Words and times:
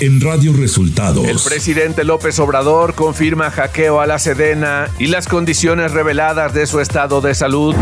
en 0.00 0.20
Radio 0.20 0.54
Resultados. 0.54 1.26
El 1.26 1.38
presidente 1.38 2.04
López 2.04 2.38
Obrador 2.38 2.94
confirma 2.94 3.50
hackeo 3.50 4.00
a 4.00 4.06
la 4.06 4.18
Sedena 4.18 4.88
y 4.98 5.06
las 5.08 5.28
condiciones 5.28 5.92
reveladas 5.92 6.54
de 6.54 6.66
su 6.66 6.80
estado 6.80 7.20
de 7.20 7.34
salud. 7.34 7.74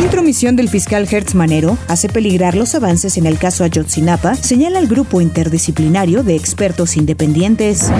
Intromisión 0.00 0.56
del 0.56 0.70
fiscal 0.70 1.06
Hertz 1.10 1.34
Manero 1.34 1.76
hace 1.88 2.08
peligrar 2.08 2.54
los 2.54 2.74
avances 2.74 3.18
en 3.18 3.26
el 3.26 3.38
caso 3.38 3.64
Ayotzinapa, 3.64 4.34
señala 4.34 4.78
el 4.78 4.88
grupo 4.88 5.20
interdisciplinario 5.20 6.22
de 6.22 6.36
expertos 6.36 6.96
independientes. 6.96 7.90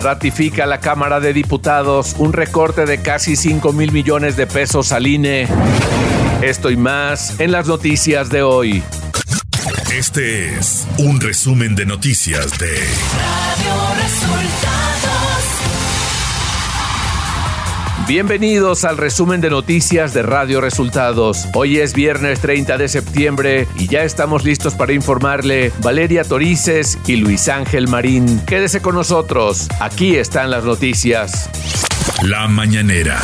Ratifica 0.00 0.64
la 0.64 0.78
Cámara 0.78 1.18
de 1.18 1.32
Diputados 1.32 2.14
un 2.18 2.32
recorte 2.32 2.86
de 2.86 3.02
casi 3.02 3.34
5 3.34 3.72
mil 3.72 3.90
millones 3.90 4.36
de 4.36 4.46
pesos 4.46 4.92
al 4.92 5.08
INE. 5.08 5.48
Esto 6.40 6.70
y 6.70 6.76
más 6.76 7.40
en 7.40 7.50
las 7.50 7.66
noticias 7.66 8.30
de 8.30 8.42
hoy. 8.42 8.82
Este 9.92 10.54
es 10.56 10.86
un 10.98 11.20
resumen 11.20 11.74
de 11.74 11.86
noticias 11.86 12.58
de 12.58 12.68
Radio 12.68 13.74
Resultados. 14.02 14.50
Bienvenidos 18.08 18.84
al 18.84 18.96
resumen 18.96 19.40
de 19.40 19.50
noticias 19.50 20.12
de 20.14 20.22
Radio 20.22 20.60
Resultados. 20.60 21.46
Hoy 21.54 21.78
es 21.78 21.92
viernes 21.94 22.40
30 22.40 22.78
de 22.78 22.88
septiembre 22.88 23.68
y 23.76 23.86
ya 23.86 24.02
estamos 24.02 24.44
listos 24.44 24.74
para 24.74 24.92
informarle 24.92 25.72
Valeria 25.82 26.24
Torices 26.24 26.98
y 27.06 27.16
Luis 27.16 27.48
Ángel 27.48 27.86
Marín. 27.86 28.40
Quédese 28.46 28.80
con 28.82 28.94
nosotros, 28.96 29.68
aquí 29.78 30.16
están 30.16 30.50
las 30.50 30.64
noticias. 30.64 31.48
La 32.22 32.48
mañanera. 32.48 33.20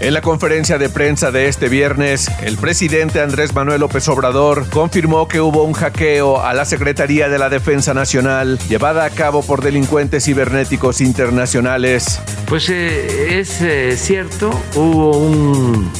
En 0.00 0.12
la 0.12 0.20
conferencia 0.20 0.76
de 0.76 0.88
prensa 0.88 1.30
de 1.30 1.48
este 1.48 1.68
viernes, 1.68 2.30
el 2.42 2.56
presidente 2.58 3.20
Andrés 3.20 3.54
Manuel 3.54 3.80
López 3.80 4.06
Obrador 4.08 4.68
confirmó 4.68 5.28
que 5.28 5.40
hubo 5.40 5.62
un 5.62 5.72
hackeo 5.72 6.42
a 6.42 6.52
la 6.52 6.64
Secretaría 6.64 7.28
de 7.28 7.38
la 7.38 7.48
Defensa 7.48 7.94
Nacional 7.94 8.58
llevada 8.68 9.04
a 9.04 9.10
cabo 9.10 9.42
por 9.42 9.62
delincuentes 9.62 10.24
cibernéticos 10.24 11.00
internacionales. 11.00 12.20
Pues 12.46 12.68
eh, 12.70 13.38
es 13.38 13.62
eh, 13.62 13.96
cierto, 13.96 14.50
hubo 14.74 15.16
un 15.16 15.90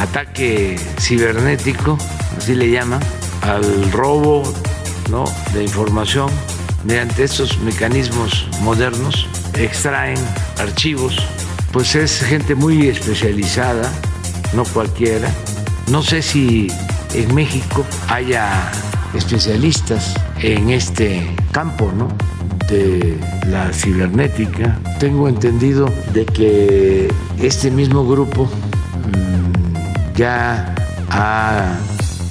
ataque 0.00 0.76
cibernético, 0.98 1.96
así 2.36 2.54
le 2.54 2.70
llaman, 2.70 3.00
al 3.42 3.92
robo 3.92 4.42
¿no? 5.10 5.24
de 5.54 5.62
información 5.62 6.28
mediante 6.84 7.24
estos 7.24 7.58
mecanismos 7.60 8.48
modernos, 8.60 9.26
extraen 9.54 10.18
archivos 10.58 11.16
pues 11.74 11.96
es 11.96 12.20
gente 12.22 12.54
muy 12.54 12.86
especializada, 12.86 13.90
no 14.54 14.62
cualquiera. 14.64 15.28
No 15.90 16.02
sé 16.02 16.22
si 16.22 16.68
en 17.14 17.34
México 17.34 17.84
haya 18.08 18.70
especialistas 19.12 20.14
en 20.40 20.70
este 20.70 21.26
campo, 21.50 21.92
¿no? 21.98 22.08
de 22.68 23.18
la 23.50 23.72
cibernética. 23.72 24.78
Tengo 25.00 25.28
entendido 25.28 25.92
de 26.12 26.24
que 26.24 27.12
este 27.42 27.72
mismo 27.72 28.06
grupo 28.06 28.44
mm, 28.44 30.14
ya 30.16 30.76
ha 31.10 31.76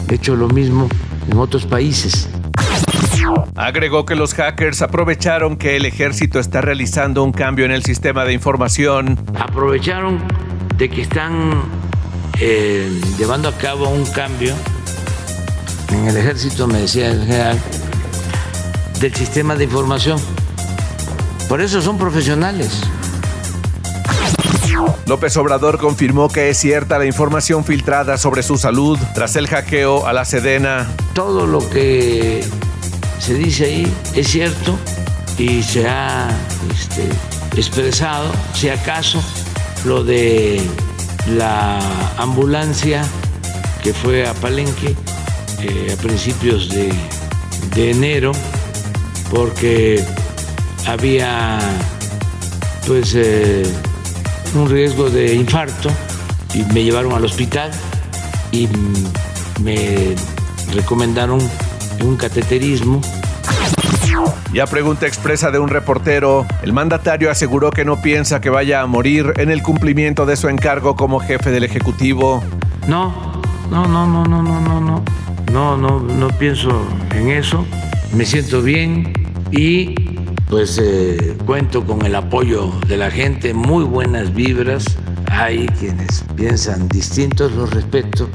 hecho 0.10 0.38
lo 0.38 0.48
mismo 0.48 0.88
en 1.30 1.38
otros 1.38 1.66
países. 1.66 2.30
Agregó 3.56 4.06
que 4.06 4.16
los 4.16 4.34
hackers 4.34 4.82
aprovecharon 4.82 5.58
que 5.58 5.76
el 5.76 5.86
ejército 5.86 6.40
está 6.40 6.62
realizando 6.62 7.24
un 7.24 7.32
cambio 7.32 7.66
en 7.66 7.72
el 7.72 7.84
sistema 7.84 8.26
de 8.26 8.34
información. 8.34 9.20
Aprovecharon 9.40 10.20
de 10.78 10.90
que 10.90 11.04
están 11.04 11.62
eh, 12.40 12.90
llevando 13.18 13.48
a 13.48 13.58
cabo 13.58 13.90
un 13.90 14.06
cambio 14.08 14.56
en 15.92 16.08
el 16.08 16.18
ejército, 16.18 16.66
me 16.66 16.80
decía 16.80 17.12
el 17.12 17.26
general, 17.26 17.60
del 19.00 19.14
sistema 19.14 19.56
de 19.56 19.66
información. 19.66 20.20
Por 21.48 21.62
eso 21.62 21.82
son 21.82 22.00
profesionales. 22.00 22.82
López 25.06 25.38
Obrador 25.38 25.78
confirmó 25.78 26.30
que 26.30 26.50
es 26.50 26.58
cierta 26.58 26.98
la 26.98 27.06
información 27.06 27.64
filtrada 27.64 28.18
sobre 28.18 28.42
su 28.42 28.58
salud 28.58 28.98
tras 29.14 29.36
el 29.36 29.48
hackeo 29.48 30.08
a 30.08 30.14
la 30.14 30.26
Sedena. 30.26 30.90
Todo 31.14 31.46
lo 31.46 31.70
que 31.70 32.44
se 33.24 33.36
dice 33.36 33.64
ahí 33.64 33.94
es 34.16 34.28
cierto 34.28 34.78
y 35.38 35.64
se 35.64 35.88
ha 35.88 36.28
este, 36.78 37.08
expresado, 37.58 38.30
si 38.54 38.68
acaso, 38.68 39.24
lo 39.86 40.04
de 40.04 40.62
la 41.38 41.80
ambulancia 42.18 43.06
que 43.82 43.94
fue 43.94 44.28
a 44.28 44.34
Palenque 44.34 44.94
eh, 45.62 45.96
a 45.98 46.02
principios 46.02 46.70
de, 46.70 46.92
enero, 47.78 48.34
porque 49.32 50.04
había 50.86 51.60
pues 52.86 53.14
eh, 53.16 53.64
un 54.54 54.70
riesgo 54.70 55.10
de 55.10 55.34
infarto 55.34 55.90
y 56.54 56.64
me 56.74 56.84
llevaron 56.84 57.14
al 57.14 57.24
hospital 57.24 57.72
y 58.52 58.68
me 59.62 60.14
recomendaron 60.74 61.40
un 62.04 62.18
cateterismo. 62.18 63.02
Y 64.54 64.60
a 64.60 64.68
pregunta 64.68 65.08
expresa 65.08 65.50
de 65.50 65.58
un 65.60 65.70
reportero, 65.70 66.46
el 66.62 66.74
mandatario 66.74 67.32
aseguró 67.32 67.72
que 67.72 67.86
no 67.86 68.02
piensa 68.02 68.40
que 68.40 68.50
vaya 68.50 68.82
a 68.82 68.86
morir 68.86 69.34
en 69.38 69.50
el 69.50 69.64
cumplimiento 69.64 70.26
de 70.26 70.36
su 70.36 70.50
encargo 70.50 70.96
como 70.96 71.20
jefe 71.20 71.50
del 71.50 71.64
Ejecutivo. 71.64 72.44
No, 72.88 73.42
no, 73.72 73.88
no, 73.88 74.06
no, 74.06 74.24
no, 74.26 74.44
no, 74.44 74.62
no, 74.62 74.80
no, 74.80 75.04
no, 75.52 75.78
no, 75.78 76.00
no 76.00 76.28
pienso 76.38 76.86
en 77.16 77.30
eso. 77.30 77.66
Me 78.14 78.26
siento 78.26 78.62
bien 78.62 79.12
y 79.52 79.96
pues 80.50 80.80
eh, 80.80 81.36
cuento 81.46 81.84
con 81.84 82.06
el 82.06 82.14
apoyo 82.16 82.72
de 82.88 82.98
la 82.98 83.10
gente, 83.10 83.54
muy 83.54 83.84
buenas 83.84 84.34
vibras. 84.34 84.86
Hay 85.32 85.66
quienes 85.80 86.24
piensan 86.36 86.88
distintos, 86.90 87.52
los 87.54 87.74
respeto. 87.74 88.30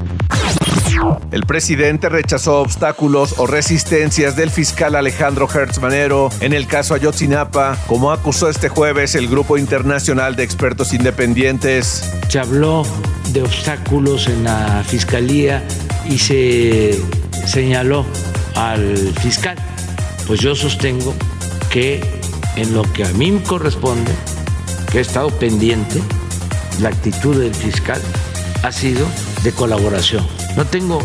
El 1.31 1.45
presidente 1.45 2.09
rechazó 2.09 2.59
obstáculos 2.59 3.35
o 3.37 3.47
resistencias 3.47 4.35
del 4.35 4.49
fiscal 4.49 4.95
Alejandro 4.95 5.47
Hertz 5.53 5.79
Manero 5.79 6.29
en 6.41 6.53
el 6.53 6.67
caso 6.67 6.93
Ayotzinapa, 6.93 7.77
como 7.87 8.11
acusó 8.11 8.49
este 8.49 8.69
jueves 8.69 9.15
el 9.15 9.27
Grupo 9.27 9.57
Internacional 9.57 10.35
de 10.35 10.43
Expertos 10.43 10.93
Independientes. 10.93 12.11
Se 12.27 12.39
habló 12.39 12.83
de 13.31 13.43
obstáculos 13.43 14.27
en 14.27 14.43
la 14.43 14.83
fiscalía 14.85 15.63
y 16.09 16.17
se 16.17 16.99
señaló 17.45 18.05
al 18.55 18.97
fiscal. 19.21 19.57
Pues 20.27 20.39
yo 20.39 20.55
sostengo 20.55 21.13
que 21.69 22.01
en 22.55 22.73
lo 22.73 22.81
que 22.93 23.05
a 23.05 23.09
mí 23.13 23.31
me 23.31 23.43
corresponde, 23.43 24.11
que 24.91 24.97
he 24.97 25.01
estado 25.01 25.29
pendiente, 25.29 26.01
la 26.81 26.89
actitud 26.89 27.39
del 27.39 27.53
fiscal 27.53 28.01
ha 28.63 28.71
sido 28.71 29.05
de 29.43 29.51
colaboración. 29.51 30.38
No 30.59 30.65
tengo 30.65 30.99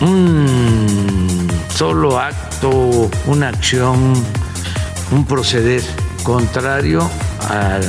un 0.00 1.46
solo 1.68 2.18
acto, 2.18 3.10
una 3.26 3.50
acción, 3.50 4.14
un 5.10 5.26
proceder 5.26 5.82
contrario 6.22 7.06
al 7.50 7.82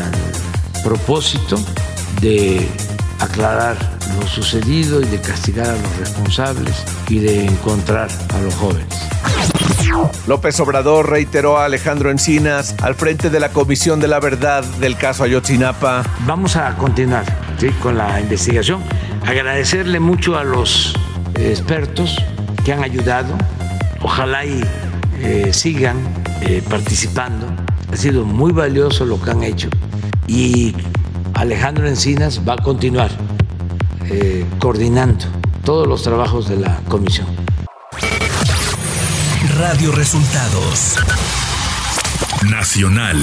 propósito 0.84 1.58
de 2.20 2.68
aclarar 3.22 3.78
lo 4.20 4.28
sucedido 4.28 5.00
y 5.00 5.06
de 5.06 5.22
castigar 5.22 5.68
a 5.68 5.78
los 5.78 5.98
responsables 6.00 6.84
y 7.08 7.20
de 7.20 7.46
encontrar 7.46 8.10
a 8.34 8.42
los 8.42 8.54
jóvenes. 8.56 9.08
López 10.28 10.60
Obrador 10.60 11.10
reiteró 11.10 11.58
a 11.58 11.64
Alejandro 11.64 12.12
Encinas 12.12 12.76
al 12.82 12.94
frente 12.94 13.30
de 13.30 13.40
la 13.40 13.54
Comisión 13.54 14.02
de 14.02 14.10
la 14.10 14.20
Verdad 14.20 14.66
del 14.82 14.98
caso 14.98 15.24
Ayotzinapa. 15.24 16.04
Vamos 16.26 16.58
a 16.58 16.76
continuar 16.76 17.24
con 17.82 17.98
la 17.98 18.20
investigación. 18.20 18.84
Agradecerle 19.28 20.00
mucho 20.00 20.38
a 20.38 20.44
los 20.44 20.94
expertos 21.36 22.16
que 22.64 22.74
han 22.74 22.84
ayudado. 22.84 23.36
Ojalá 24.02 24.46
y 24.46 24.62
eh, 25.20 25.52
sigan 25.52 25.98
eh, 26.42 26.62
participando. 26.70 27.48
Ha 27.92 27.98
sido 27.98 28.24
muy 28.24 28.52
valioso 28.52 29.06
lo 29.06 29.22
que 29.22 29.32
han 29.32 29.44
hecho. 29.44 29.70
Y 30.28 30.76
Alejandro 31.34 31.88
Encinas 31.88 32.42
va 32.48 32.54
a 32.54 32.58
continuar 32.58 33.10
eh, 34.10 34.46
coordinando 34.60 35.26
todos 35.64 35.88
los 35.88 36.04
trabajos 36.04 36.48
de 36.48 36.58
la 36.58 36.80
comisión. 36.88 37.28
Radio 39.58 39.92
Resultados 39.92 40.98
Nacional. 42.50 43.18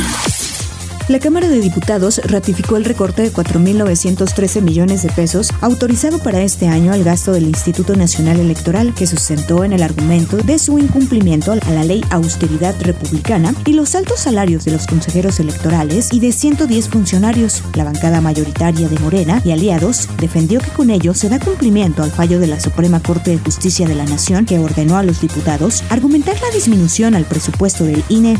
La 1.08 1.18
Cámara 1.18 1.48
de 1.48 1.60
Diputados 1.60 2.20
ratificó 2.24 2.76
el 2.76 2.84
recorte 2.84 3.22
de 3.22 3.32
4.913 3.32 4.62
millones 4.62 5.02
de 5.02 5.10
pesos 5.10 5.50
autorizado 5.60 6.20
para 6.20 6.42
este 6.42 6.68
año 6.68 6.92
al 6.92 7.02
gasto 7.02 7.32
del 7.32 7.48
Instituto 7.48 7.96
Nacional 7.96 8.38
Electoral, 8.38 8.94
que 8.94 9.08
sustentó 9.08 9.64
en 9.64 9.72
el 9.72 9.82
argumento 9.82 10.36
de 10.36 10.60
su 10.60 10.78
incumplimiento 10.78 11.50
a 11.52 11.56
la 11.56 11.82
ley 11.82 12.04
austeridad 12.10 12.74
republicana 12.80 13.52
y 13.66 13.72
los 13.72 13.96
altos 13.96 14.20
salarios 14.20 14.64
de 14.64 14.70
los 14.70 14.86
consejeros 14.86 15.40
electorales 15.40 16.12
y 16.12 16.20
de 16.20 16.30
110 16.30 16.88
funcionarios. 16.88 17.64
La 17.74 17.84
bancada 17.84 18.20
mayoritaria 18.20 18.88
de 18.88 18.98
Morena 19.00 19.42
y 19.44 19.50
aliados 19.50 20.08
defendió 20.18 20.60
que 20.60 20.70
con 20.70 20.90
ello 20.90 21.14
se 21.14 21.28
da 21.28 21.40
cumplimiento 21.40 22.04
al 22.04 22.12
fallo 22.12 22.38
de 22.38 22.46
la 22.46 22.60
Suprema 22.60 23.02
Corte 23.02 23.32
de 23.32 23.38
Justicia 23.38 23.88
de 23.88 23.96
la 23.96 24.04
Nación 24.04 24.46
que 24.46 24.60
ordenó 24.60 24.96
a 24.96 25.02
los 25.02 25.20
diputados 25.20 25.82
argumentar 25.90 26.36
la 26.40 26.50
disminución 26.54 27.16
al 27.16 27.24
presupuesto 27.24 27.84
del 27.84 28.04
INE. 28.08 28.38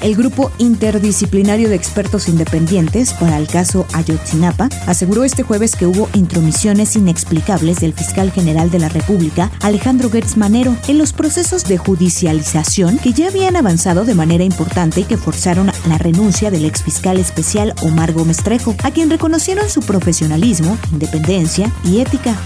El 0.00 0.14
grupo 0.14 0.50
interdisciplinario 0.58 1.68
de 1.68 1.74
expertos 1.74 2.28
independientes 2.28 3.12
para 3.12 3.36
el 3.38 3.46
caso 3.48 3.86
Ayotzinapa 3.92 4.68
aseguró 4.86 5.24
este 5.24 5.42
jueves 5.42 5.74
que 5.74 5.86
hubo 5.86 6.08
intromisiones 6.14 6.96
inexplicables 6.96 7.80
del 7.80 7.92
fiscal 7.92 8.30
general 8.30 8.70
de 8.70 8.78
la 8.78 8.88
República, 8.88 9.50
Alejandro 9.62 10.10
Gertz 10.10 10.36
Manero, 10.36 10.76
en 10.88 10.98
los 10.98 11.12
procesos 11.12 11.64
de 11.64 11.78
judicialización 11.78 12.98
que 12.98 13.12
ya 13.12 13.28
habían 13.28 13.56
avanzado 13.56 14.04
de 14.04 14.14
manera 14.14 14.44
importante 14.44 15.00
y 15.00 15.04
que 15.04 15.16
forzaron 15.16 15.72
la 15.88 15.98
renuncia 15.98 16.50
del 16.50 16.64
exfiscal 16.64 17.18
especial 17.18 17.74
Omar 17.82 18.12
Gómez 18.12 18.38
Trejo, 18.38 18.74
a 18.84 18.90
quien 18.90 19.10
reconocieron 19.10 19.68
su 19.68 19.80
profesionalismo, 19.80 20.78
independencia 20.92 21.72
y 21.84 22.00
ética. 22.00 22.36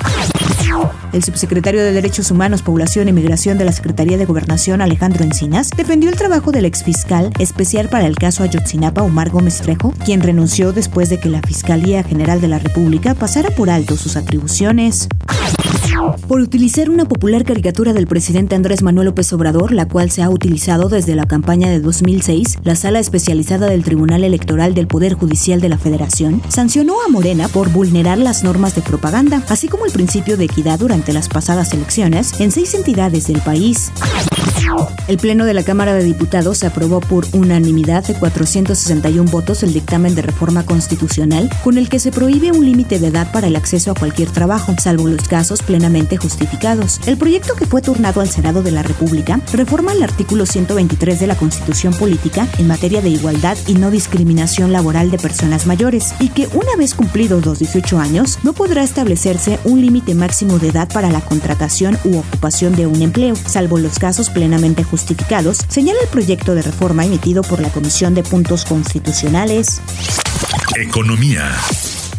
El 1.12 1.24
subsecretario 1.24 1.82
de 1.82 1.92
Derechos 1.92 2.30
Humanos, 2.30 2.62
Población 2.62 3.08
y 3.08 3.12
Migración 3.12 3.58
de 3.58 3.64
la 3.64 3.72
Secretaría 3.72 4.16
de 4.16 4.24
Gobernación, 4.24 4.80
Alejandro 4.80 5.24
Encinas, 5.24 5.70
defendió 5.76 6.10
el 6.10 6.16
trabajo 6.16 6.52
del 6.52 6.64
exfiscal 6.64 7.09
especial 7.40 7.88
para 7.88 8.06
el 8.06 8.14
caso 8.14 8.44
Ayotzinapa, 8.44 9.02
Omar 9.02 9.30
Gómez 9.30 9.60
Trejo, 9.60 9.92
quien 10.04 10.20
renunció 10.20 10.72
después 10.72 11.08
de 11.08 11.18
que 11.18 11.28
la 11.28 11.42
Fiscalía 11.42 12.04
General 12.04 12.40
de 12.40 12.46
la 12.46 12.60
República 12.60 13.14
pasara 13.14 13.50
por 13.50 13.68
alto 13.68 13.96
sus 13.96 14.16
atribuciones 14.16 15.08
por 16.28 16.40
utilizar 16.40 16.90
una 16.90 17.04
popular 17.04 17.44
caricatura 17.44 17.92
del 17.92 18.06
presidente 18.06 18.54
Andrés 18.54 18.82
Manuel 18.82 19.06
López 19.06 19.32
Obrador, 19.32 19.72
la 19.72 19.86
cual 19.86 20.10
se 20.10 20.22
ha 20.22 20.30
utilizado 20.30 20.88
desde 20.88 21.14
la 21.14 21.26
campaña 21.26 21.68
de 21.68 21.80
2006, 21.80 22.58
la 22.62 22.76
sala 22.76 22.98
especializada 22.98 23.66
del 23.66 23.84
Tribunal 23.84 24.24
Electoral 24.24 24.74
del 24.74 24.86
Poder 24.86 25.14
Judicial 25.14 25.60
de 25.60 25.68
la 25.68 25.78
Federación 25.78 26.42
sancionó 26.48 26.94
a 27.06 27.10
Morena 27.10 27.48
por 27.48 27.70
vulnerar 27.70 28.18
las 28.18 28.44
normas 28.44 28.74
de 28.74 28.82
propaganda, 28.82 29.42
así 29.48 29.68
como 29.68 29.84
el 29.84 29.92
principio 29.92 30.36
de 30.36 30.44
equidad 30.44 30.78
durante 30.78 31.12
las 31.12 31.28
pasadas 31.28 31.72
elecciones 31.74 32.40
en 32.40 32.50
seis 32.50 32.74
entidades 32.74 33.26
del 33.26 33.40
país. 33.40 33.92
El 35.08 35.16
Pleno 35.16 35.44
de 35.44 35.54
la 35.54 35.64
Cámara 35.64 35.94
de 35.94 36.04
Diputados 36.04 36.62
aprobó 36.62 37.00
por 37.00 37.26
unanimidad 37.32 38.06
de 38.06 38.14
461 38.14 39.30
votos 39.30 39.62
el 39.62 39.72
dictamen 39.72 40.14
de 40.14 40.22
reforma 40.22 40.64
constitucional 40.64 41.50
con 41.64 41.76
el 41.76 41.88
que 41.88 41.98
se 41.98 42.12
prohíbe 42.12 42.52
un 42.52 42.64
límite 42.64 42.98
de 42.98 43.08
edad 43.08 43.32
para 43.32 43.48
el 43.48 43.56
acceso 43.56 43.90
a 43.90 43.94
cualquier 43.94 44.30
trabajo, 44.30 44.74
salvo 44.78 45.08
los 45.08 45.26
casos 45.26 45.62
plenamente 45.62 45.89
justificados. 46.18 47.00
El 47.06 47.16
proyecto 47.16 47.54
que 47.54 47.66
fue 47.66 47.82
turnado 47.82 48.20
al 48.20 48.28
Senado 48.28 48.62
de 48.62 48.70
la 48.70 48.82
República 48.82 49.40
reforma 49.52 49.92
el 49.92 50.02
artículo 50.02 50.46
123 50.46 51.18
de 51.18 51.26
la 51.26 51.36
Constitución 51.36 51.92
Política 51.94 52.46
en 52.58 52.68
materia 52.68 53.00
de 53.00 53.08
igualdad 53.08 53.56
y 53.66 53.74
no 53.74 53.90
discriminación 53.90 54.72
laboral 54.72 55.10
de 55.10 55.18
personas 55.18 55.66
mayores 55.66 56.14
y 56.20 56.28
que 56.28 56.48
una 56.52 56.76
vez 56.78 56.94
cumplidos 56.94 57.44
los 57.44 57.58
18 57.58 57.98
años 57.98 58.38
no 58.42 58.52
podrá 58.52 58.82
establecerse 58.82 59.58
un 59.64 59.80
límite 59.80 60.14
máximo 60.14 60.58
de 60.58 60.68
edad 60.68 60.88
para 60.92 61.10
la 61.10 61.20
contratación 61.20 61.98
u 62.04 62.18
ocupación 62.18 62.76
de 62.76 62.86
un 62.86 63.02
empleo, 63.02 63.34
salvo 63.34 63.78
los 63.78 63.98
casos 63.98 64.30
plenamente 64.30 64.84
justificados, 64.84 65.64
señala 65.68 65.98
el 66.02 66.08
proyecto 66.08 66.54
de 66.54 66.62
reforma 66.62 67.04
emitido 67.04 67.42
por 67.42 67.60
la 67.60 67.70
Comisión 67.70 68.14
de 68.14 68.22
Puntos 68.22 68.64
Constitucionales. 68.64 69.80
Economía. 70.76 71.56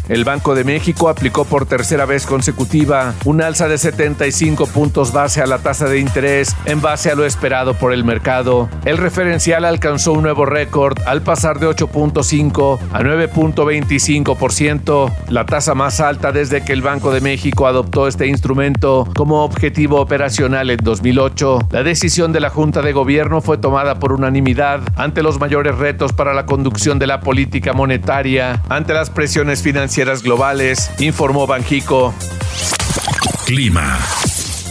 El 0.08 0.24
Banco 0.24 0.54
de 0.54 0.64
México 0.64 1.08
aplicó 1.08 1.44
por 1.44 1.66
tercera 1.66 2.06
vez 2.06 2.26
consecutiva 2.26 3.14
un 3.24 3.40
alza 3.40 3.68
de 3.68 3.78
75 3.78 4.66
puntos 4.66 5.12
base 5.12 5.40
a 5.40 5.46
la 5.46 5.58
tasa 5.58 5.86
de 5.86 6.00
interés 6.00 6.56
en 6.64 6.80
base 6.80 7.08
a 7.10 7.14
lo 7.14 7.24
esperado 7.24 7.74
por 7.74 7.92
el 7.92 8.02
mercado. 8.02 8.68
El 8.84 8.98
referencial 8.98 9.64
alcanzó 9.64 10.12
un 10.12 10.22
nuevo 10.22 10.44
récord 10.44 10.98
al 11.06 11.22
pasar 11.22 11.60
de 11.60 11.68
8.5 11.68 12.80
a 12.92 13.00
9.25%, 13.00 15.12
la 15.28 15.46
tasa 15.46 15.74
más 15.74 16.00
alta 16.00 16.32
desde 16.32 16.64
que 16.64 16.72
el 16.72 16.82
Banco 16.82 17.12
de 17.12 17.20
México 17.20 17.68
adoptó 17.68 18.08
este 18.08 18.26
instrumento 18.26 19.08
como 19.14 19.44
objetivo 19.44 20.00
operacional 20.00 20.70
en 20.70 20.78
2008. 20.82 21.68
La 21.70 21.84
decisión 21.84 22.32
de 22.32 22.40
la 22.40 22.50
Junta 22.50 22.82
de 22.82 22.92
Gobierno 22.92 23.40
fue 23.40 23.58
tomada 23.58 24.00
por 24.00 24.12
unanimidad 24.12 24.80
ante 24.96 25.22
los 25.22 25.38
mayores 25.38 25.78
retos 25.78 26.12
para 26.12 26.34
la 26.34 26.46
conducción 26.46 26.98
de 26.98 27.06
la 27.06 27.20
política 27.20 27.72
monetaria, 27.72 28.60
ante 28.68 28.94
las 28.94 29.10
presiones 29.10 29.62
financieras 29.92 30.22
globales, 30.22 30.90
informó 31.00 31.46
Banjico. 31.46 32.14
Clima. 33.44 34.11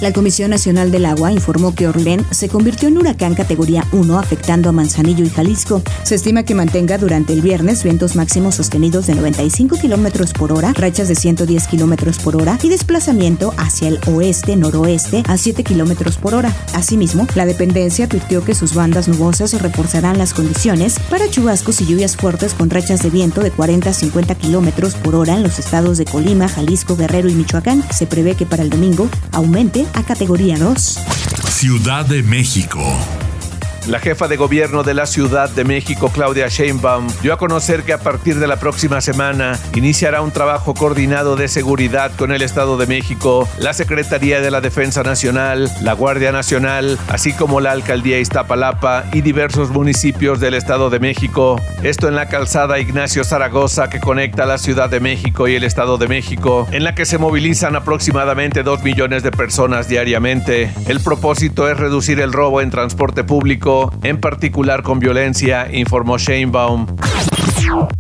La 0.01 0.11
Comisión 0.11 0.49
Nacional 0.49 0.89
del 0.89 1.05
Agua 1.05 1.31
informó 1.31 1.75
que 1.75 1.87
Orlén 1.87 2.25
se 2.31 2.49
convirtió 2.49 2.87
en 2.87 2.97
huracán 2.97 3.35
categoría 3.35 3.85
1 3.91 4.17
afectando 4.17 4.67
a 4.67 4.71
Manzanillo 4.71 5.23
y 5.23 5.29
Jalisco. 5.29 5.83
Se 6.01 6.15
estima 6.15 6.41
que 6.41 6.55
mantenga 6.55 6.97
durante 6.97 7.33
el 7.33 7.41
viernes 7.43 7.83
vientos 7.83 8.15
máximos 8.15 8.55
sostenidos 8.55 9.05
de 9.05 9.13
95 9.13 9.77
kilómetros 9.77 10.33
por 10.33 10.53
hora, 10.53 10.73
rachas 10.73 11.07
de 11.07 11.13
110 11.13 11.67
kilómetros 11.67 12.17
por 12.17 12.35
hora 12.35 12.57
y 12.63 12.69
desplazamiento 12.69 13.53
hacia 13.57 13.89
el 13.89 13.99
oeste-noroeste 14.07 15.21
a 15.27 15.37
7 15.37 15.63
kilómetros 15.63 16.17
por 16.17 16.33
hora. 16.33 16.51
Asimismo, 16.73 17.27
la 17.35 17.45
dependencia 17.45 18.05
advirtió 18.05 18.43
que 18.43 18.55
sus 18.55 18.73
bandas 18.73 19.07
nubosas 19.07 19.61
reforzarán 19.61 20.17
las 20.17 20.33
condiciones 20.33 20.97
para 21.11 21.29
chubascos 21.29 21.79
y 21.79 21.85
lluvias 21.85 22.17
fuertes 22.17 22.55
con 22.55 22.71
rachas 22.71 23.03
de 23.03 23.11
viento 23.11 23.41
de 23.41 23.51
40 23.51 23.91
a 23.91 23.93
50 23.93 24.33
kilómetros 24.33 24.95
por 24.95 25.13
hora 25.13 25.35
en 25.35 25.43
los 25.43 25.59
estados 25.59 25.99
de 25.99 26.05
Colima, 26.05 26.47
Jalisco, 26.47 26.95
Guerrero 26.95 27.29
y 27.29 27.35
Michoacán. 27.35 27.83
Se 27.93 28.07
prevé 28.07 28.33
que 28.33 28.47
para 28.47 28.63
el 28.63 28.71
domingo 28.71 29.07
aumente 29.31 29.85
a 29.93 30.03
categoría 30.03 30.57
2. 30.57 30.99
Ciudad 31.49 32.05
de 32.05 32.23
México. 32.23 32.81
La 33.87 33.99
jefa 33.99 34.27
de 34.27 34.37
gobierno 34.37 34.83
de 34.83 34.93
la 34.93 35.07
Ciudad 35.07 35.49
de 35.49 35.63
México, 35.63 36.11
Claudia 36.13 36.47
Sheinbaum, 36.47 37.07
dio 37.23 37.33
a 37.33 37.37
conocer 37.37 37.81
que 37.81 37.93
a 37.93 37.97
partir 37.97 38.37
de 38.37 38.45
la 38.45 38.57
próxima 38.57 39.01
semana 39.01 39.57
iniciará 39.73 40.21
un 40.21 40.29
trabajo 40.29 40.75
coordinado 40.75 41.35
de 41.35 41.47
seguridad 41.47 42.11
con 42.15 42.31
el 42.31 42.43
Estado 42.43 42.77
de 42.77 42.85
México, 42.85 43.49
la 43.57 43.73
Secretaría 43.73 44.39
de 44.39 44.51
la 44.51 44.61
Defensa 44.61 45.01
Nacional, 45.01 45.67
la 45.81 45.93
Guardia 45.93 46.31
Nacional, 46.31 46.99
así 47.07 47.33
como 47.33 47.59
la 47.59 47.71
Alcaldía 47.71 48.19
Iztapalapa 48.19 49.05
y 49.13 49.21
diversos 49.21 49.71
municipios 49.71 50.39
del 50.39 50.53
Estado 50.53 50.91
de 50.91 50.99
México. 50.99 51.59
Esto 51.81 52.07
en 52.07 52.15
la 52.15 52.29
calzada 52.29 52.77
Ignacio 52.77 53.23
Zaragoza 53.23 53.89
que 53.89 53.99
conecta 53.99 54.45
la 54.45 54.59
Ciudad 54.59 54.91
de 54.91 54.99
México 54.99 55.47
y 55.47 55.55
el 55.55 55.63
Estado 55.63 55.97
de 55.97 56.07
México, 56.07 56.67
en 56.71 56.83
la 56.83 56.93
que 56.93 57.07
se 57.07 57.17
movilizan 57.17 57.75
aproximadamente 57.75 58.61
2 58.61 58.83
millones 58.83 59.23
de 59.23 59.31
personas 59.31 59.87
diariamente. 59.87 60.71
El 60.87 60.99
propósito 60.99 61.67
es 61.67 61.77
reducir 61.77 62.19
el 62.19 62.31
robo 62.31 62.61
en 62.61 62.69
transporte 62.69 63.23
público 63.23 63.70
en 64.03 64.19
particular 64.19 64.83
con 64.83 64.99
violencia, 64.99 65.67
informó 65.71 66.17
Sheinbaum. 66.17 66.87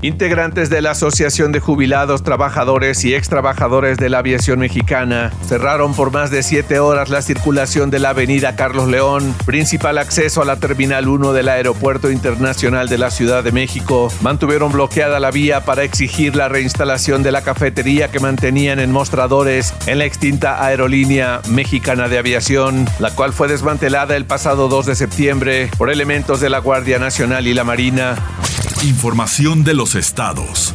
Integrantes 0.01 0.69
de 0.69 0.81
la 0.81 0.91
Asociación 0.91 1.51
de 1.51 1.59
Jubilados, 1.59 2.23
Trabajadores 2.23 3.03
y 3.05 3.13
Extrabajadores 3.13 3.97
de 3.97 4.09
la 4.09 4.19
Aviación 4.19 4.59
Mexicana 4.59 5.31
cerraron 5.47 5.93
por 5.93 6.11
más 6.11 6.31
de 6.31 6.43
siete 6.43 6.79
horas 6.79 7.09
la 7.09 7.21
circulación 7.21 7.91
de 7.91 7.99
la 7.99 8.09
avenida 8.09 8.55
Carlos 8.55 8.87
León, 8.87 9.35
principal 9.45 9.97
acceso 9.97 10.41
a 10.41 10.45
la 10.45 10.55
Terminal 10.55 11.07
1 11.07 11.33
del 11.33 11.49
Aeropuerto 11.49 12.09
Internacional 12.09 12.89
de 12.89 12.97
la 12.97 13.11
Ciudad 13.11 13.43
de 13.43 13.51
México. 13.51 14.11
Mantuvieron 14.21 14.71
bloqueada 14.71 15.19
la 15.19 15.31
vía 15.31 15.61
para 15.61 15.83
exigir 15.83 16.35
la 16.35 16.49
reinstalación 16.49 17.23
de 17.23 17.31
la 17.31 17.41
cafetería 17.41 18.09
que 18.09 18.19
mantenían 18.19 18.79
en 18.79 18.91
mostradores 18.91 19.73
en 19.85 19.99
la 19.99 20.05
extinta 20.05 20.65
aerolínea 20.65 21.41
mexicana 21.49 22.07
de 22.07 22.17
aviación, 22.17 22.87
la 22.99 23.11
cual 23.11 23.33
fue 23.33 23.47
desmantelada 23.47 24.15
el 24.15 24.25
pasado 24.25 24.67
2 24.67 24.85
de 24.87 24.95
septiembre 24.95 25.69
por 25.77 25.89
elementos 25.89 26.39
de 26.39 26.49
la 26.49 26.59
Guardia 26.59 26.99
Nacional 26.99 27.47
y 27.47 27.53
la 27.53 27.63
Marina. 27.63 28.15
Información 28.83 29.63
de 29.63 29.75
los 29.75 29.93
estados. 29.93 30.73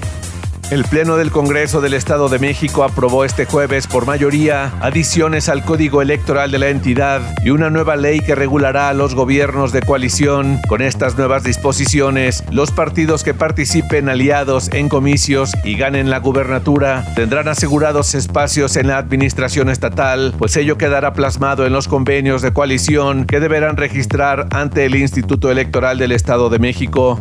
El 0.70 0.84
Pleno 0.84 1.16
del 1.16 1.32
Congreso 1.32 1.80
del 1.80 1.94
Estado 1.94 2.28
de 2.28 2.38
México 2.38 2.84
aprobó 2.84 3.24
este 3.24 3.46
jueves 3.46 3.88
por 3.88 4.06
mayoría 4.06 4.72
adiciones 4.80 5.48
al 5.48 5.64
Código 5.64 6.02
Electoral 6.02 6.52
de 6.52 6.60
la 6.60 6.68
entidad 6.68 7.20
y 7.44 7.50
una 7.50 7.68
nueva 7.68 7.96
ley 7.96 8.20
que 8.20 8.36
regulará 8.36 8.88
a 8.88 8.94
los 8.94 9.16
gobiernos 9.16 9.72
de 9.72 9.82
coalición. 9.82 10.60
Con 10.68 10.82
estas 10.82 11.18
nuevas 11.18 11.42
disposiciones, 11.42 12.44
los 12.52 12.70
partidos 12.70 13.24
que 13.24 13.34
participen 13.34 14.08
aliados 14.08 14.70
en 14.72 14.88
comicios 14.88 15.52
y 15.64 15.76
ganen 15.76 16.08
la 16.08 16.20
gubernatura 16.20 17.04
tendrán 17.16 17.48
asegurados 17.48 18.14
espacios 18.14 18.76
en 18.76 18.86
la 18.86 18.98
administración 18.98 19.68
estatal, 19.68 20.32
pues 20.38 20.56
ello 20.56 20.78
quedará 20.78 21.12
plasmado 21.12 21.66
en 21.66 21.72
los 21.72 21.88
convenios 21.88 22.40
de 22.40 22.52
coalición 22.52 23.24
que 23.24 23.40
deberán 23.40 23.76
registrar 23.76 24.46
ante 24.52 24.84
el 24.84 24.94
Instituto 24.94 25.50
Electoral 25.50 25.98
del 25.98 26.12
Estado 26.12 26.50
de 26.50 26.60
México. 26.60 27.20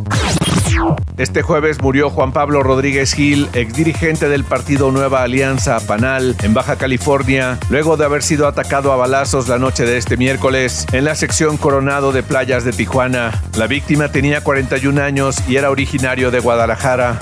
Este 1.18 1.42
jueves 1.42 1.82
murió 1.82 2.10
Juan 2.10 2.34
Pablo 2.34 2.62
Rodríguez 2.62 3.14
Gil, 3.14 3.48
exdirigente 3.54 4.28
del 4.28 4.44
partido 4.44 4.92
Nueva 4.92 5.24
Alianza 5.24 5.80
Panal 5.80 6.36
en 6.44 6.54
Baja 6.54 6.76
California, 6.76 7.58
luego 7.70 7.98
de 7.98 8.06
haber 8.06 8.22
sido 8.22 8.48
atacado 8.48 8.92
a 8.92 8.96
balazos 8.96 9.48
la 9.48 9.58
noche 9.58 9.86
de 9.86 9.98
este 9.98 10.18
miércoles 10.18 10.86
en 10.92 11.06
la 11.06 11.16
sección 11.16 11.58
Coronado 11.58 12.12
de 12.12 12.24
Playas 12.24 12.66
de 12.66 12.74
Tijuana. 12.74 13.42
La 13.58 13.68
víctima 13.68 14.10
tenía 14.10 14.42
41 14.42 15.02
años 15.02 15.38
y 15.48 15.56
era 15.56 15.70
originario 15.70 16.32
de 16.32 16.40
Guadalajara. 16.40 17.20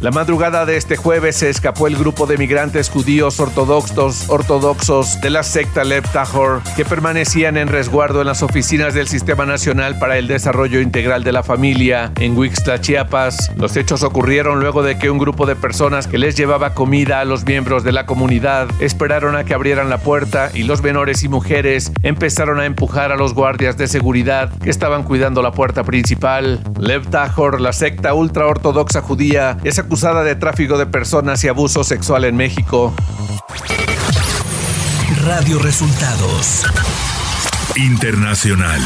La 0.00 0.10
madrugada 0.10 0.66
de 0.66 0.76
este 0.76 0.96
jueves 0.96 1.36
se 1.36 1.48
escapó 1.48 1.86
el 1.86 1.96
grupo 1.96 2.26
de 2.26 2.36
migrantes 2.36 2.90
judíos 2.90 3.40
ortodoxos, 3.40 4.28
ortodoxos 4.28 5.20
de 5.20 5.30
la 5.30 5.42
secta 5.42 5.84
Lev 5.84 6.06
Tahor 6.10 6.60
que 6.76 6.84
permanecían 6.84 7.56
en 7.56 7.68
resguardo 7.68 8.20
en 8.20 8.26
las 8.26 8.42
oficinas 8.42 8.94
del 8.94 9.08
Sistema 9.08 9.46
Nacional 9.46 9.98
para 9.98 10.18
el 10.18 10.26
Desarrollo 10.26 10.80
Integral 10.80 11.24
de 11.24 11.32
la 11.32 11.42
Familia 11.42 12.12
en 12.16 12.36
Huixtla, 12.36 12.80
Chiapas. 12.80 13.52
Los 13.56 13.76
hechos 13.76 14.02
ocurrieron 14.02 14.60
luego 14.60 14.82
de 14.82 14.98
que 14.98 15.10
un 15.10 15.18
grupo 15.18 15.46
de 15.46 15.56
personas 15.56 16.06
que 16.06 16.18
les 16.18 16.36
llevaba 16.36 16.74
comida 16.74 17.20
a 17.20 17.24
los 17.24 17.44
miembros 17.44 17.84
de 17.84 17.92
la 17.92 18.06
comunidad 18.06 18.68
esperaron 18.80 19.36
a 19.36 19.44
que 19.44 19.54
abrieran 19.54 19.88
la 19.88 19.98
puerta 19.98 20.50
y 20.52 20.64
los 20.64 20.82
menores 20.82 21.22
y 21.24 21.28
mujeres 21.28 21.92
empezaron 22.02 22.60
a 22.60 22.66
empujar 22.66 23.12
a 23.12 23.16
los 23.16 23.34
guardias 23.34 23.76
de 23.76 23.88
seguridad 23.88 24.50
que 24.62 24.70
estaban 24.70 25.02
cuidando 25.02 25.42
la 25.42 25.52
puerta 25.52 25.84
principal. 25.84 26.60
Lev 26.78 27.08
Tahor, 27.08 27.60
la 27.60 27.72
secta 27.72 28.14
ultra 28.14 28.46
ortodoxa 28.46 29.00
judía, 29.00 29.56
es 29.64 29.78
acusada 29.78 30.22
de 30.22 30.36
tráfico 30.36 30.78
de 30.78 30.86
personas 30.86 31.42
y 31.44 31.48
abuso 31.48 31.82
sexual 31.82 32.24
en 32.24 32.36
México. 32.36 32.94
Radio 35.24 35.58
Resultados 35.58 36.64
Internacional. 37.76 38.80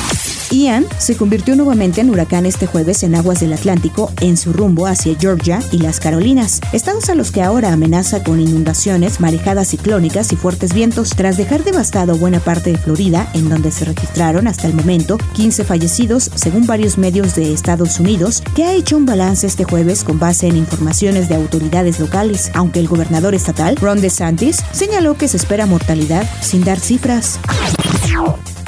Ian 0.50 0.86
se 0.98 1.16
convirtió 1.16 1.56
nuevamente 1.56 2.00
en 2.00 2.10
huracán 2.10 2.46
este 2.46 2.66
jueves 2.66 3.02
en 3.02 3.14
aguas 3.14 3.40
del 3.40 3.52
Atlántico 3.52 4.12
en 4.20 4.36
su 4.36 4.52
rumbo 4.52 4.86
hacia 4.86 5.16
Georgia 5.18 5.60
y 5.72 5.78
las 5.78 6.00
Carolinas, 6.00 6.60
estados 6.72 7.08
a 7.10 7.14
los 7.14 7.30
que 7.30 7.42
ahora 7.42 7.72
amenaza 7.72 8.22
con 8.22 8.40
inundaciones, 8.40 9.20
marejadas 9.20 9.68
ciclónicas 9.68 10.32
y 10.32 10.36
fuertes 10.36 10.74
vientos 10.74 11.10
tras 11.10 11.36
dejar 11.36 11.64
devastado 11.64 12.16
buena 12.16 12.40
parte 12.40 12.72
de 12.72 12.78
Florida, 12.78 13.28
en 13.34 13.48
donde 13.48 13.70
se 13.70 13.84
registraron 13.84 14.46
hasta 14.46 14.66
el 14.66 14.74
momento 14.74 15.18
15 15.34 15.64
fallecidos, 15.64 16.30
según 16.34 16.66
varios 16.66 16.98
medios 16.98 17.34
de 17.34 17.52
Estados 17.52 18.00
Unidos, 18.00 18.42
que 18.54 18.64
ha 18.64 18.72
hecho 18.72 18.96
un 18.96 19.06
balance 19.06 19.46
este 19.46 19.64
jueves 19.64 20.04
con 20.04 20.18
base 20.18 20.48
en 20.48 20.56
informaciones 20.56 21.28
de 21.28 21.34
autoridades 21.34 22.00
locales, 22.00 22.50
aunque 22.54 22.80
el 22.80 22.88
gobernador 22.88 23.34
estatal, 23.34 23.76
Ron 23.76 24.00
DeSantis, 24.00 24.62
señaló 24.72 25.16
que 25.16 25.28
se 25.28 25.36
espera 25.36 25.66
mortalidad 25.66 26.28
sin 26.40 26.64
dar 26.64 26.80
cifras. 26.80 27.38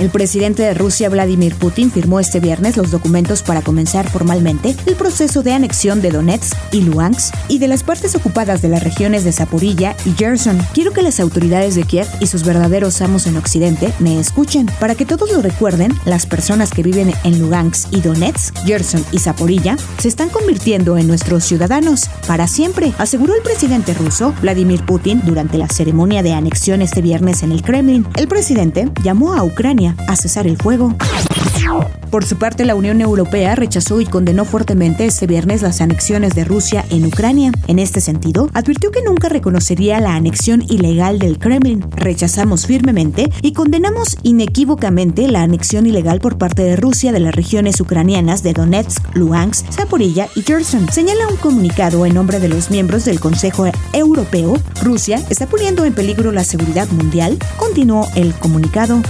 El 0.00 0.08
presidente 0.08 0.62
de 0.62 0.72
Rusia, 0.72 1.10
Vladimir 1.10 1.54
Putin, 1.54 1.90
firmó 1.90 2.20
este 2.20 2.40
viernes 2.40 2.78
los 2.78 2.90
documentos 2.90 3.42
para 3.42 3.60
comenzar 3.60 4.08
formalmente 4.08 4.74
el 4.86 4.96
proceso 4.96 5.42
de 5.42 5.52
anexión 5.52 6.00
de 6.00 6.10
Donetsk 6.10 6.56
y 6.72 6.80
Luhansk 6.80 7.34
y 7.48 7.58
de 7.58 7.68
las 7.68 7.82
partes 7.82 8.14
ocupadas 8.14 8.62
de 8.62 8.70
las 8.70 8.82
regiones 8.82 9.24
de 9.24 9.32
Zaporilla 9.32 9.94
y 10.06 10.12
Gerson. 10.12 10.58
Quiero 10.72 10.92
que 10.92 11.02
las 11.02 11.20
autoridades 11.20 11.74
de 11.74 11.82
Kiev 11.82 12.06
y 12.18 12.28
sus 12.28 12.44
verdaderos 12.44 13.02
amos 13.02 13.26
en 13.26 13.36
Occidente 13.36 13.92
me 13.98 14.18
escuchen. 14.18 14.70
Para 14.80 14.94
que 14.94 15.04
todos 15.04 15.30
lo 15.30 15.42
recuerden, 15.42 15.92
las 16.06 16.24
personas 16.24 16.70
que 16.70 16.82
viven 16.82 17.12
en 17.22 17.38
Luhansk 17.38 17.92
y 17.92 18.00
Donetsk, 18.00 18.56
Gerson 18.64 19.04
y 19.12 19.18
Zaporilla 19.18 19.76
se 19.98 20.08
están 20.08 20.30
convirtiendo 20.30 20.96
en 20.96 21.08
nuestros 21.08 21.44
ciudadanos 21.44 22.08
para 22.26 22.48
siempre, 22.48 22.94
aseguró 22.96 23.34
el 23.34 23.42
presidente 23.42 23.92
ruso, 23.92 24.32
Vladimir 24.40 24.82
Putin, 24.86 25.20
durante 25.26 25.58
la 25.58 25.68
ceremonia 25.68 26.22
de 26.22 26.32
anexión 26.32 26.80
este 26.80 27.02
viernes 27.02 27.42
en 27.42 27.52
el 27.52 27.60
Kremlin. 27.60 28.06
El 28.16 28.28
presidente 28.28 28.90
llamó 29.02 29.34
a 29.34 29.44
Ucrania 29.44 29.89
a 30.06 30.16
cesar 30.16 30.46
el 30.46 30.56
fuego. 30.56 30.94
Por 32.10 32.24
su 32.24 32.36
parte, 32.36 32.64
la 32.64 32.74
Unión 32.74 33.00
Europea 33.00 33.54
rechazó 33.54 34.00
y 34.00 34.06
condenó 34.06 34.44
fuertemente 34.44 35.06
este 35.06 35.28
viernes 35.28 35.62
las 35.62 35.80
anexiones 35.80 36.34
de 36.34 36.44
Rusia 36.44 36.84
en 36.90 37.06
Ucrania. 37.06 37.52
En 37.68 37.78
este 37.78 38.00
sentido, 38.00 38.50
advirtió 38.52 38.90
que 38.90 39.02
nunca 39.02 39.28
reconocería 39.28 40.00
la 40.00 40.16
anexión 40.16 40.62
ilegal 40.68 41.20
del 41.20 41.38
Kremlin. 41.38 41.84
Rechazamos 41.92 42.66
firmemente 42.66 43.30
y 43.42 43.52
condenamos 43.52 44.16
inequívocamente 44.24 45.28
la 45.28 45.42
anexión 45.42 45.86
ilegal 45.86 46.20
por 46.20 46.36
parte 46.36 46.62
de 46.62 46.74
Rusia 46.74 47.12
de 47.12 47.20
las 47.20 47.34
regiones 47.34 47.80
ucranianas 47.80 48.42
de 48.42 48.54
Donetsk, 48.54 49.14
Luhansk, 49.14 49.70
Zaporilla 49.70 50.28
y 50.34 50.42
Kherson. 50.42 50.90
Señala 50.90 51.28
un 51.28 51.36
comunicado 51.36 52.04
en 52.06 52.14
nombre 52.14 52.40
de 52.40 52.48
los 52.48 52.70
miembros 52.70 53.04
del 53.04 53.20
Consejo 53.20 53.66
Europeo. 53.92 54.54
Rusia 54.82 55.22
está 55.30 55.46
poniendo 55.46 55.84
en 55.84 55.94
peligro 55.94 56.32
la 56.32 56.42
seguridad 56.42 56.88
mundial, 56.88 57.38
continuó 57.56 58.08
el 58.16 58.34
comunicado. 58.34 59.00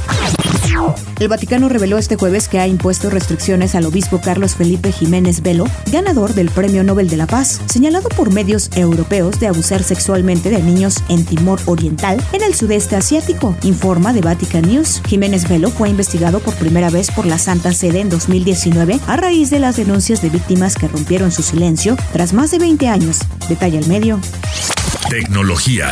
El 1.18 1.28
Vaticano 1.28 1.68
reveló 1.68 1.98
este 1.98 2.16
jueves 2.16 2.48
que 2.48 2.58
ha 2.58 2.66
impuesto 2.66 3.10
restricciones 3.10 3.74
al 3.74 3.86
obispo 3.86 4.20
Carlos 4.20 4.54
Felipe 4.54 4.92
Jiménez 4.92 5.42
Velo, 5.42 5.64
ganador 5.92 6.34
del 6.34 6.50
Premio 6.50 6.82
Nobel 6.82 7.08
de 7.08 7.16
la 7.16 7.26
Paz, 7.26 7.60
señalado 7.66 8.08
por 8.08 8.32
medios 8.32 8.70
europeos 8.74 9.38
de 9.38 9.48
abusar 9.48 9.82
sexualmente 9.82 10.50
de 10.50 10.62
niños 10.62 11.02
en 11.08 11.24
Timor 11.24 11.60
Oriental, 11.66 12.22
en 12.32 12.42
el 12.42 12.54
sudeste 12.54 12.96
asiático, 12.96 13.54
informa 13.62 14.12
de 14.12 14.22
Vatican 14.22 14.62
News. 14.62 15.02
Jiménez 15.06 15.48
Velo 15.48 15.70
fue 15.70 15.90
investigado 15.90 16.40
por 16.40 16.54
primera 16.54 16.90
vez 16.90 17.10
por 17.10 17.26
la 17.26 17.38
Santa 17.38 17.72
Sede 17.72 18.00
en 18.00 18.08
2019 18.08 19.00
a 19.06 19.16
raíz 19.16 19.50
de 19.50 19.58
las 19.58 19.76
denuncias 19.76 20.22
de 20.22 20.30
víctimas 20.30 20.74
que 20.74 20.88
rompieron 20.88 21.30
su 21.30 21.42
silencio 21.42 21.96
tras 22.12 22.32
más 22.32 22.50
de 22.50 22.58
20 22.58 22.88
años. 22.88 23.20
Detalla 23.48 23.78
el 23.78 23.86
medio. 23.86 24.20
Tecnología. 25.08 25.88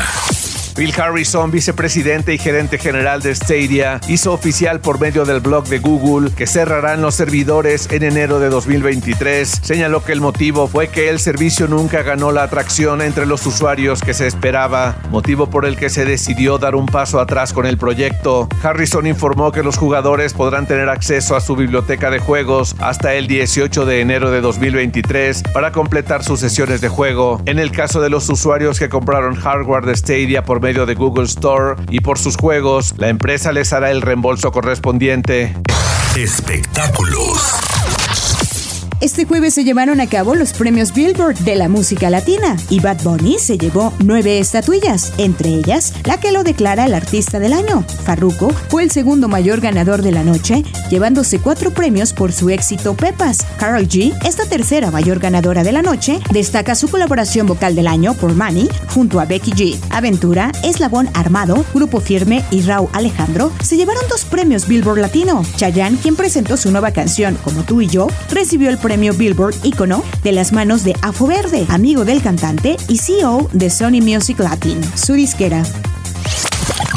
Bill 0.78 0.94
Harrison, 0.96 1.50
vicepresidente 1.50 2.32
y 2.32 2.38
gerente 2.38 2.78
general 2.78 3.20
de 3.20 3.34
Stadia, 3.34 4.00
hizo 4.06 4.32
oficial 4.32 4.78
por 4.78 5.00
medio 5.00 5.24
del 5.24 5.40
blog 5.40 5.66
de 5.66 5.80
Google 5.80 6.30
que 6.30 6.46
cerrarán 6.46 7.02
los 7.02 7.16
servidores 7.16 7.88
en 7.90 8.04
enero 8.04 8.38
de 8.38 8.48
2023. 8.48 9.58
Señaló 9.60 10.04
que 10.04 10.12
el 10.12 10.20
motivo 10.20 10.68
fue 10.68 10.86
que 10.86 11.08
el 11.08 11.18
servicio 11.18 11.66
nunca 11.66 12.04
ganó 12.04 12.30
la 12.30 12.44
atracción 12.44 13.02
entre 13.02 13.26
los 13.26 13.44
usuarios 13.44 14.02
que 14.02 14.14
se 14.14 14.28
esperaba, 14.28 14.94
motivo 15.10 15.50
por 15.50 15.66
el 15.66 15.76
que 15.76 15.90
se 15.90 16.04
decidió 16.04 16.58
dar 16.58 16.76
un 16.76 16.86
paso 16.86 17.18
atrás 17.18 17.52
con 17.52 17.66
el 17.66 17.76
proyecto. 17.76 18.48
Harrison 18.62 19.08
informó 19.08 19.50
que 19.50 19.64
los 19.64 19.76
jugadores 19.76 20.32
podrán 20.32 20.68
tener 20.68 20.88
acceso 20.90 21.34
a 21.34 21.40
su 21.40 21.56
biblioteca 21.56 22.08
de 22.08 22.20
juegos 22.20 22.76
hasta 22.78 23.14
el 23.14 23.26
18 23.26 23.84
de 23.84 24.00
enero 24.00 24.30
de 24.30 24.40
2023 24.40 25.42
para 25.52 25.72
completar 25.72 26.22
sus 26.22 26.38
sesiones 26.38 26.80
de 26.80 26.88
juego. 26.88 27.42
En 27.46 27.58
el 27.58 27.72
caso 27.72 28.00
de 28.00 28.10
los 28.10 28.28
usuarios 28.28 28.78
que 28.78 28.88
compraron 28.88 29.34
hardware 29.34 29.84
de 29.84 29.96
Stadia 29.96 30.44
por 30.44 30.67
de 30.68 30.94
Google 30.94 31.24
Store 31.24 31.76
y 31.88 32.00
por 32.00 32.18
sus 32.18 32.36
juegos, 32.36 32.94
la 32.98 33.08
empresa 33.08 33.52
les 33.52 33.72
hará 33.72 33.90
el 33.90 34.02
reembolso 34.02 34.52
correspondiente. 34.52 35.56
Espectáculos. 36.14 37.77
Este 39.00 39.24
jueves 39.24 39.54
se 39.54 39.62
llevaron 39.62 40.00
a 40.00 40.08
cabo 40.08 40.34
los 40.34 40.52
premios 40.52 40.92
Billboard 40.92 41.38
de 41.38 41.54
la 41.54 41.68
música 41.68 42.10
latina 42.10 42.56
y 42.68 42.80
Bad 42.80 43.04
Bunny 43.04 43.38
se 43.38 43.56
llevó 43.56 43.92
nueve 44.04 44.40
estatuillas, 44.40 45.12
entre 45.18 45.50
ellas 45.50 45.92
la 46.04 46.18
que 46.18 46.32
lo 46.32 46.42
declara 46.42 46.84
el 46.84 46.94
artista 46.94 47.38
del 47.38 47.52
año. 47.52 47.84
Farruko 48.04 48.50
fue 48.68 48.82
el 48.82 48.90
segundo 48.90 49.28
mayor 49.28 49.60
ganador 49.60 50.02
de 50.02 50.10
la 50.10 50.24
noche, 50.24 50.64
llevándose 50.90 51.38
cuatro 51.38 51.70
premios 51.70 52.12
por 52.12 52.32
su 52.32 52.50
éxito 52.50 52.96
Pepas. 52.96 53.38
Carol 53.56 53.86
G, 53.86 54.12
esta 54.26 54.46
tercera 54.46 54.90
mayor 54.90 55.20
ganadora 55.20 55.62
de 55.62 55.70
la 55.70 55.82
noche, 55.82 56.18
destaca 56.32 56.74
su 56.74 56.88
colaboración 56.88 57.46
vocal 57.46 57.76
del 57.76 57.86
año 57.86 58.14
por 58.14 58.34
Money 58.34 58.68
junto 58.92 59.20
a 59.20 59.26
Becky 59.26 59.52
G. 59.52 59.78
Aventura, 59.90 60.50
Eslabón 60.64 61.08
Armado, 61.14 61.64
Grupo 61.72 62.00
Firme 62.00 62.44
y 62.50 62.62
Raúl 62.62 62.90
Alejandro 62.92 63.52
se 63.62 63.76
llevaron 63.76 64.02
dos 64.10 64.24
premios 64.24 64.66
Billboard 64.66 64.98
Latino. 64.98 65.44
Chayanne, 65.54 65.98
quien 65.98 66.16
presentó 66.16 66.56
su 66.56 66.72
nueva 66.72 66.90
canción 66.90 67.38
Como 67.44 67.62
tú 67.62 67.80
y 67.80 67.86
yo, 67.86 68.08
recibió 68.32 68.70
el 68.70 68.78
premio 68.78 68.87
Billboard 68.96 69.54
Icono 69.64 70.02
de 70.22 70.32
las 70.32 70.52
manos 70.52 70.82
de 70.82 70.94
Afo 71.02 71.26
Verde, 71.26 71.66
amigo 71.68 72.04
del 72.04 72.22
cantante 72.22 72.76
y 72.88 72.96
CEO 72.98 73.48
de 73.52 73.68
Sony 73.68 74.00
Music 74.00 74.38
Latin, 74.38 74.80
su 74.96 75.12
disquera. 75.12 75.62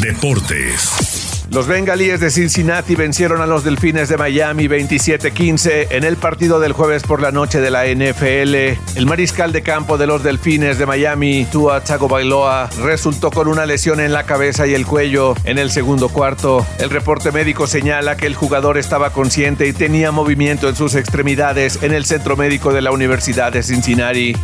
Deportes. 0.01 1.10
Los 1.51 1.67
bengalíes 1.67 2.21
de 2.21 2.31
Cincinnati 2.31 2.95
vencieron 2.95 3.41
a 3.41 3.45
los 3.45 3.65
Delfines 3.65 4.07
de 4.07 4.15
Miami 4.15 4.67
27-15 4.69 5.87
en 5.89 6.05
el 6.05 6.15
partido 6.15 6.61
del 6.61 6.71
jueves 6.71 7.03
por 7.03 7.21
la 7.21 7.31
noche 7.31 7.59
de 7.59 7.69
la 7.69 7.83
NFL. 7.87 8.55
El 8.97 9.05
mariscal 9.05 9.51
de 9.51 9.61
campo 9.61 9.97
de 9.97 10.07
los 10.07 10.23
Delfines 10.23 10.77
de 10.77 10.85
Miami, 10.85 11.45
Tua 11.51 11.81
Tagovailoa, 11.81 12.69
resultó 12.81 13.31
con 13.31 13.49
una 13.49 13.65
lesión 13.65 13.99
en 13.99 14.13
la 14.13 14.23
cabeza 14.23 14.65
y 14.65 14.73
el 14.73 14.85
cuello 14.85 15.35
en 15.43 15.57
el 15.57 15.71
segundo 15.71 16.07
cuarto. 16.07 16.65
El 16.79 16.89
reporte 16.89 17.33
médico 17.33 17.67
señala 17.67 18.15
que 18.15 18.27
el 18.27 18.35
jugador 18.35 18.77
estaba 18.77 19.09
consciente 19.09 19.67
y 19.67 19.73
tenía 19.73 20.13
movimiento 20.13 20.69
en 20.69 20.77
sus 20.77 20.95
extremidades 20.95 21.83
en 21.83 21.93
el 21.93 22.05
centro 22.05 22.37
médico 22.37 22.71
de 22.71 22.81
la 22.81 22.91
Universidad 22.91 23.51
de 23.51 23.61
Cincinnati. 23.61 24.37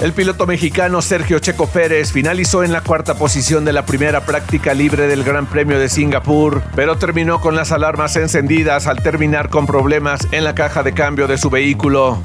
El 0.00 0.12
piloto 0.12 0.46
mexicano 0.46 1.00
Sergio 1.00 1.38
Checo 1.38 1.66
Pérez 1.66 2.12
finalizó 2.12 2.62
en 2.62 2.72
la 2.72 2.80
cuarta 2.80 3.14
posición 3.14 3.64
de 3.64 3.72
la 3.72 3.86
primera 3.86 4.24
práctica 4.26 4.74
libre 4.74 5.06
del 5.06 5.24
Gran 5.24 5.46
Premio 5.46 5.78
de 5.78 5.88
Singapur, 5.88 6.62
pero 6.74 6.96
terminó 6.96 7.40
con 7.40 7.56
las 7.56 7.72
alarmas 7.72 8.16
encendidas 8.16 8.86
al 8.86 9.02
terminar 9.02 9.48
con 9.48 9.66
problemas 9.66 10.26
en 10.32 10.44
la 10.44 10.54
caja 10.54 10.82
de 10.82 10.92
cambio 10.92 11.26
de 11.26 11.38
su 11.38 11.50
vehículo. 11.50 12.20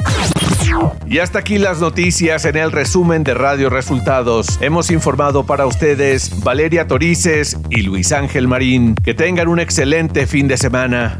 Y 1.07 1.19
hasta 1.19 1.39
aquí 1.39 1.57
las 1.57 1.79
noticias 1.79 2.45
en 2.45 2.57
el 2.57 2.71
resumen 2.71 3.24
de 3.24 3.33
Radio 3.33 3.69
Resultados. 3.69 4.59
Hemos 4.62 4.91
informado 4.91 5.43
para 5.45 5.65
ustedes 5.65 6.43
Valeria 6.43 6.88
Torices 6.88 7.57
y 7.69 7.81
Luis 7.81 8.12
Ángel 8.12 8.48
Marín. 8.48 8.95
Que 8.95 9.13
tengan 9.13 9.48
un 9.48 9.59
excelente 9.59 10.27
fin 10.27 10.48
de 10.48 10.57
semana. 10.57 11.19